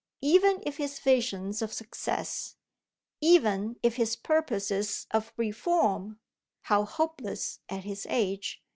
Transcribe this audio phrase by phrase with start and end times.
[0.23, 2.55] Even if his visions of success,
[3.21, 6.19] even if his purposes of reform
[6.63, 8.63] (how hopeless at his age!)